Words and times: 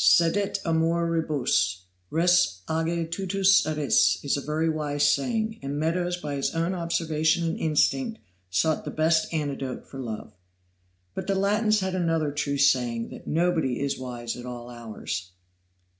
"Cedit 0.00 0.60
amor 0.64 1.10
rebus; 1.10 1.82
res 2.08 2.60
age 2.70 3.10
tutus 3.10 3.66
eris," 3.66 4.20
is 4.22 4.36
a 4.36 4.40
very 4.40 4.68
wise 4.68 5.10
saying, 5.12 5.58
and 5.60 5.76
Meadows, 5.76 6.16
by 6.16 6.36
his 6.36 6.54
own 6.54 6.72
observation 6.72 7.42
and 7.48 7.58
instinct, 7.58 8.20
sought 8.48 8.84
the 8.84 8.92
best 8.92 9.26
antidote 9.34 9.88
for 9.88 9.98
love. 9.98 10.34
But 11.14 11.26
the 11.26 11.34
Latins 11.34 11.80
had 11.80 11.96
another 11.96 12.30
true 12.30 12.58
saying, 12.58 13.08
that 13.08 13.26
"nobody 13.26 13.80
is 13.80 13.98
wise 13.98 14.36
at 14.36 14.46
all 14.46 14.70
hours." 14.70 15.32